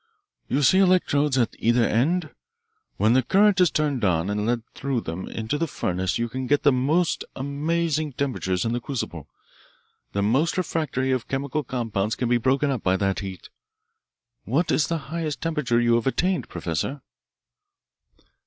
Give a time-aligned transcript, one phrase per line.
[0.47, 2.31] "You see the electrodes at either end?
[2.97, 6.47] When the current is turned on and led through them into the furnace you can
[6.47, 9.27] get the most amazing temperatures in the crucible.
[10.13, 13.49] The most refractory of chemical compounds can be broken up by that heat.
[14.43, 17.03] What is the highest temperature you have attained, Professor?"